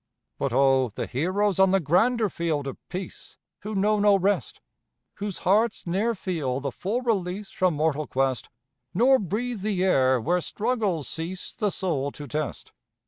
But 0.39 0.51
oh, 0.51 0.89
the 0.89 1.05
heroes 1.05 1.59
on 1.59 1.69
the 1.69 1.79
grander 1.79 2.27
field 2.27 2.65
of 2.65 2.75
peace, 2.89 3.37
Who 3.59 3.75
know 3.75 3.99
no 3.99 4.17
rest! 4.17 4.59
Whose 5.17 5.37
hearts 5.37 5.85
ne'er 5.85 6.15
feel 6.15 6.59
the 6.59 6.71
full 6.71 7.01
release 7.03 7.51
From 7.51 7.75
mortal 7.75 8.07
quest, 8.07 8.49
Nor 8.95 9.19
breathe 9.19 9.61
the 9.61 9.83
air 9.83 10.19
where 10.19 10.41
struggles 10.41 11.07
cease 11.07 11.51
The 11.51 11.69
soul 11.69 12.11
to 12.13 12.27
test. 12.27 12.71